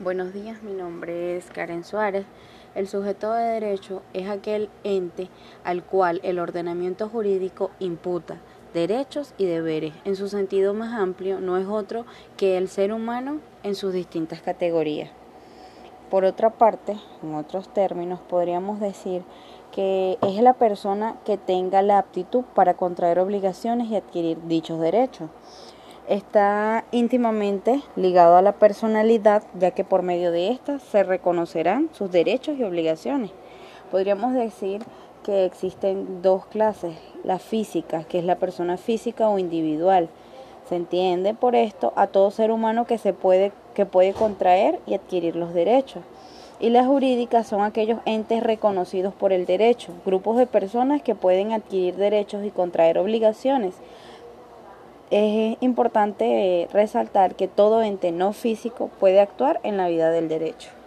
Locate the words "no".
11.40-11.56, 58.12-58.32